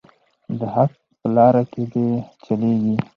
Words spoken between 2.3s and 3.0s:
چلیږي.